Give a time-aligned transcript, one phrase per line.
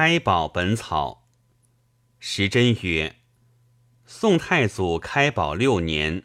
[0.00, 1.26] 开宝本草。
[2.20, 3.16] 时珍曰：
[4.06, 6.22] 宋太祖开宝六年，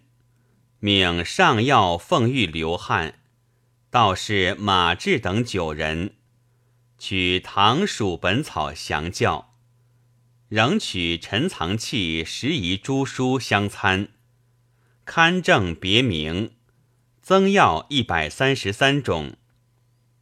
[0.77, 3.22] 命上药奉御刘汉、
[3.90, 6.17] 道士马志等九人，
[7.00, 9.55] 取唐蜀本草详教，
[10.50, 14.10] 仍取陈藏器拾遗诸书相参，
[15.04, 16.52] 刊正别名，
[17.24, 19.36] 增药一百三十三种。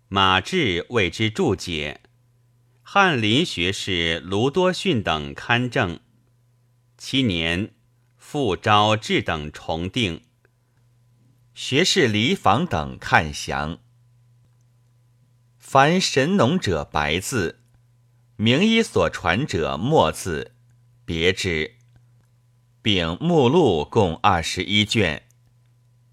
[0.08, 2.00] 马志为之注解，
[2.94, 6.02] 翰林学士卢多逊等刊正。
[6.98, 7.74] 七年，
[8.18, 10.26] 复招志等重定。
[11.54, 13.80] 学士李访等看详。
[15.58, 17.62] 凡神农者白字，
[18.36, 20.54] 名医所传者墨字，
[21.06, 21.78] 别之。
[22.82, 25.30] 并目录共二十一卷。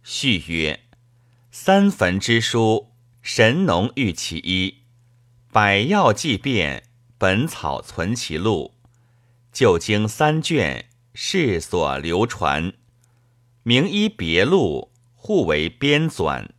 [0.05, 0.85] 序曰：
[1.51, 2.93] 三坟之书。
[3.21, 4.85] 神农遇其一，
[5.61, 6.85] 百药既变，
[7.19, 8.75] 本草存其录。
[9.53, 12.75] 旧经三卷，世所流传。
[13.65, 16.51] 名医别录，互为编纂。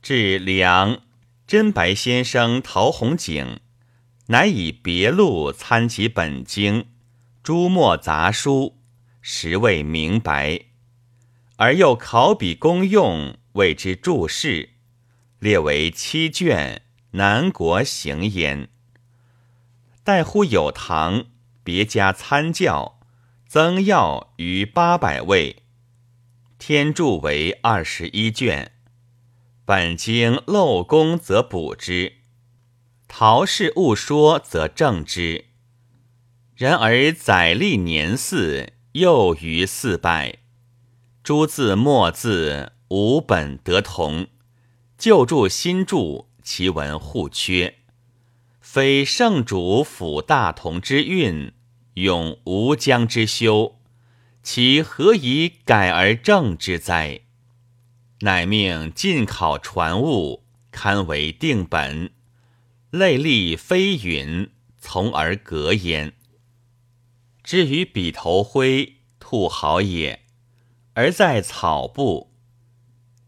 [0.00, 1.02] 至梁
[1.48, 3.58] 真白先生陶弘景，
[4.26, 6.86] 乃以别录参其本经，
[7.42, 8.78] 诸墨杂书，
[9.20, 10.66] 实未明白，
[11.56, 14.74] 而又考笔功用，谓之注释。
[15.40, 18.68] 列为七卷，南国行焉。
[20.04, 21.26] 待乎有唐，
[21.64, 23.00] 别加参教，
[23.46, 25.62] 增要逾八百位。
[26.58, 28.72] 天注为二十一卷。
[29.64, 32.18] 本经漏功则补之，
[33.08, 35.46] 陶氏误说则正之。
[36.54, 40.38] 然而载历年四又逾四百，
[41.24, 44.28] 诸字墨字无本得同。
[44.96, 47.74] 旧注新注，其文互缺，
[48.60, 51.52] 非圣主辅大同之运，
[51.94, 53.80] 永无疆之修，
[54.44, 57.22] 其何以改而正之哉？
[58.20, 62.12] 乃命进考传物，堪为定本，
[62.90, 64.48] 类立非云，
[64.78, 66.12] 从而格焉。
[67.42, 70.24] 至于笔头灰，兔毫也，
[70.94, 72.32] 而在草部。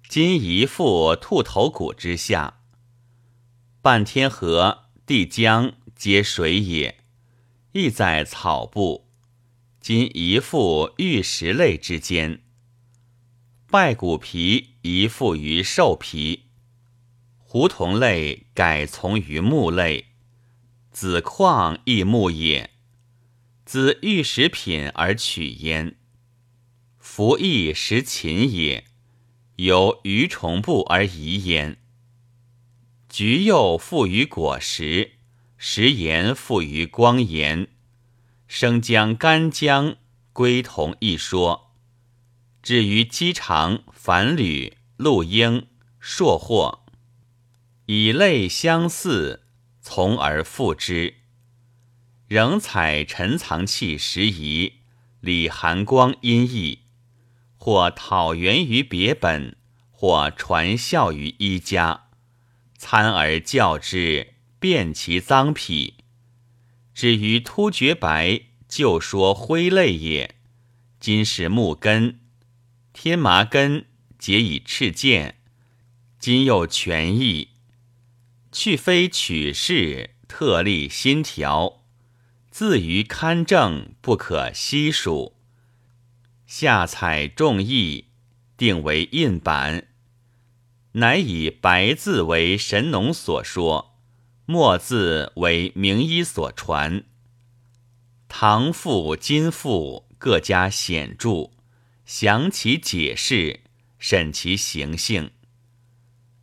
[0.09, 2.58] 今一副兔头骨之下，
[3.81, 6.99] 半天河、地江皆水也，
[7.73, 9.09] 亦在草部。
[9.81, 12.43] 今一副玉石类之间，
[13.71, 16.47] 败骨皮一附于兽皮，
[17.39, 20.07] 胡同类改从于木类，
[20.91, 22.71] 子矿亦木也，
[23.65, 25.97] 自玉石品而取焉。
[26.99, 28.85] 服亦食禽也。
[29.57, 31.79] 由鱼虫部而移焉。
[33.19, 35.15] 橘柚富于果实，
[35.57, 37.67] 食盐富于光盐，
[38.47, 39.97] 生姜、干姜
[40.33, 41.73] 归同一说。
[42.63, 45.67] 至于鸡肠、反缕、鹿鹰、
[45.99, 46.85] 硕货，
[47.87, 49.43] 以类相似，
[49.81, 51.15] 从而复之。
[52.29, 54.75] 仍采陈藏器时宜，
[55.21, 56.83] 李寒光音译。
[57.57, 59.57] 或讨源于别本，
[59.91, 62.08] 或传效于一家，
[62.79, 65.95] 参而教之，辨其脏癖。
[66.95, 70.37] 至于突厥白，就说灰类也。
[71.01, 72.21] 今是木根、
[72.93, 75.41] 天麻根，皆以赤剑。
[76.19, 77.51] 今又全义，
[78.51, 81.85] 去非取士，特立新条，
[82.51, 85.37] 自于刊正，不可悉数。
[86.47, 88.07] 下采众议，
[88.57, 89.89] 定为印版，
[90.99, 93.95] 乃以白字为神农所说，
[94.47, 97.05] 墨字为名医所传。
[98.27, 101.51] 唐赋、金赋各加显著，
[102.05, 103.61] 详其解释，
[104.01, 105.31] 审其形性，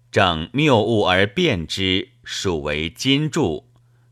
[0.09, 3.66] 正谬误而辨之，属为金著；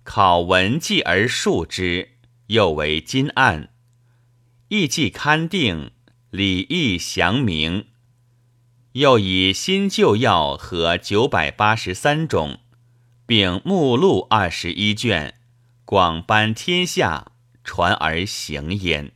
[0.04, 2.18] 考文记而述之，
[2.48, 3.70] 又为金案。
[4.68, 5.92] 意既勘定，
[6.32, 7.86] 礼义详明，
[8.94, 12.60] 又以新旧药和九百八十三种，
[13.26, 15.34] 并目录二十一卷，
[15.84, 17.32] 广颁天下，
[17.64, 19.12] 传而行焉。